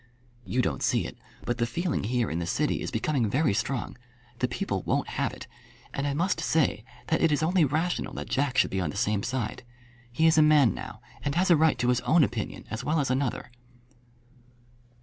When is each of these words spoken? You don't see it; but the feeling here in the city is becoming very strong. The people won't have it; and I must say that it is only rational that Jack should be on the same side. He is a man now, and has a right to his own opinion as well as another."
You 0.47 0.63
don't 0.63 0.81
see 0.81 1.05
it; 1.05 1.15
but 1.45 1.59
the 1.59 1.67
feeling 1.67 2.05
here 2.05 2.31
in 2.31 2.39
the 2.39 2.47
city 2.47 2.81
is 2.81 2.89
becoming 2.89 3.29
very 3.29 3.53
strong. 3.53 3.95
The 4.39 4.47
people 4.47 4.81
won't 4.81 5.09
have 5.09 5.31
it; 5.31 5.45
and 5.93 6.07
I 6.07 6.15
must 6.15 6.39
say 6.39 6.83
that 7.09 7.21
it 7.21 7.31
is 7.31 7.43
only 7.43 7.65
rational 7.65 8.15
that 8.15 8.27
Jack 8.27 8.57
should 8.57 8.71
be 8.71 8.81
on 8.81 8.89
the 8.89 8.97
same 8.97 9.21
side. 9.21 9.61
He 10.11 10.25
is 10.25 10.39
a 10.39 10.41
man 10.41 10.73
now, 10.73 11.01
and 11.21 11.35
has 11.35 11.51
a 11.51 11.55
right 11.55 11.77
to 11.77 11.89
his 11.89 12.01
own 12.01 12.23
opinion 12.23 12.65
as 12.71 12.83
well 12.83 12.99
as 12.99 13.11
another." 13.11 13.51